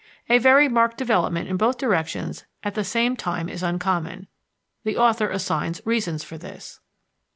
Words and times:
A 0.29 0.39
very 0.39 0.67
marked 0.67 0.97
development 0.97 1.47
in 1.47 1.57
both 1.57 1.77
directions 1.77 2.45
at 2.63 2.73
the 2.73 2.83
same 2.83 3.15
time 3.15 3.47
is 3.47 3.61
uncommon; 3.61 4.25
the 4.83 4.97
author 4.97 5.29
assigns 5.29 5.79
reasons 5.85 6.23
for 6.23 6.39
this. 6.39 6.79